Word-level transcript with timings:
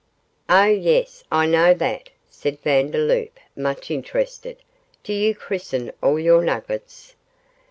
'Oh, 0.49 0.65
yes, 0.65 1.23
I 1.31 1.45
know 1.45 1.75
that,' 1.75 2.09
said 2.27 2.59
Vandeloup, 2.63 3.39
much 3.55 3.91
interested; 3.91 4.57
'do 5.03 5.13
you 5.13 5.35
christen 5.35 5.91
all 6.01 6.17
your 6.19 6.41
nuggets? 6.41 7.13